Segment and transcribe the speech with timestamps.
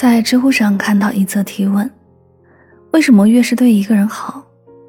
[0.00, 1.90] 在知乎上看到一则提问：
[2.92, 4.42] 为什么越是对一个人好，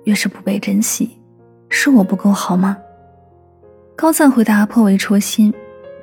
[0.06, 1.20] 越是不被珍惜？
[1.68, 2.78] 是我不够好吗？
[3.94, 5.54] 高赞回答颇为戳心：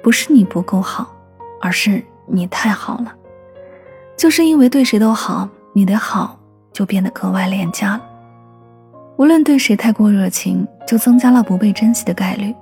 [0.03, 1.11] 不是你不够好，
[1.59, 3.17] 而是你太好了。
[4.15, 6.39] 就是因为对谁都好，你的好
[6.71, 8.03] 就变得格外廉价了。
[9.17, 12.55] 无论对谁太过热情，就增加了不被珍惜的概率。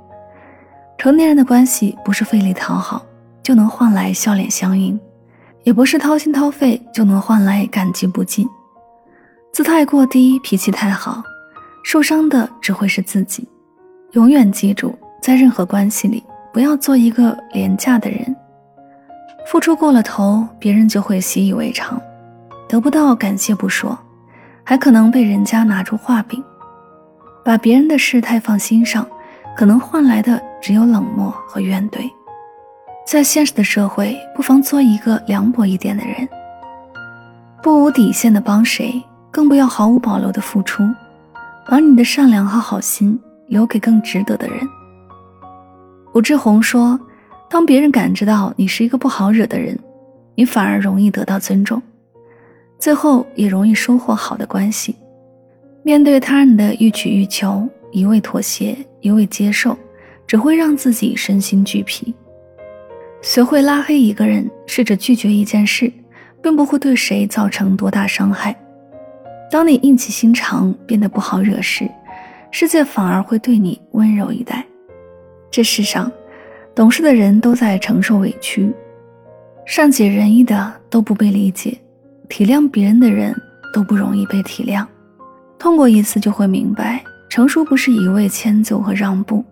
[0.96, 3.04] 成年人的关系不是费力讨好
[3.43, 4.96] 就能换来笑脸相迎。
[5.66, 8.48] 也不是掏心掏肺就能换来感激不尽，
[9.52, 11.20] 姿态过低，脾气太好，
[11.82, 13.48] 受伤的只会是自己。
[14.12, 18.36] 永远记住，在任何关系里，不要做一个廉价的人。
[19.50, 22.00] 付出过了头，别人就会习以为常，
[22.68, 23.98] 得不到感谢不说，
[24.62, 26.40] 还可能被人家拿出画柄。
[27.44, 29.04] 把别人的事太放心上，
[29.57, 32.08] 可能换来的只有冷漠和怨怼。
[33.06, 36.28] 在现实的社会，不妨做一个凉薄一点的人，
[37.62, 40.82] 不无底线的帮谁，更不要毫无保留的付出，
[41.68, 44.68] 把你的善良和好心留给更值得的人。
[46.14, 46.98] 武志红说
[47.48, 49.78] ：“当别人感知到你是一个不好惹的人，
[50.34, 51.80] 你反而容易得到尊重，
[52.76, 54.96] 最后也容易收获好的关系。
[55.84, 59.78] 面对他人的欲取欲求，一味妥协，一味接受，
[60.26, 62.12] 只会让自己身心俱疲。”
[63.27, 65.92] 学会拉黑一个人，试着拒绝一件事，
[66.41, 68.56] 并不会对谁造成多大伤害。
[69.50, 71.91] 当你硬起心肠，变得不好惹时，
[72.52, 74.64] 世界反而会对你温柔以待。
[75.50, 76.10] 这世上，
[76.72, 78.72] 懂事的人都在承受委屈，
[79.66, 81.77] 善解人意的都不被理解，
[82.28, 83.34] 体谅别人的人
[83.74, 84.86] 都不容易被体谅。
[85.58, 89.44] 痛过一次，就会明白，成熟不是一味迁就和让步，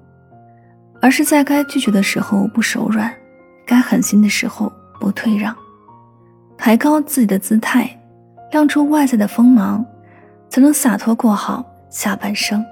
[1.02, 3.12] 而是在该拒绝的时候不手软。
[3.66, 5.54] 该狠心的时候不退让，
[6.56, 7.88] 抬高自己的姿态，
[8.52, 9.84] 亮出外在的锋芒，
[10.48, 12.64] 才能洒脱过好下半生。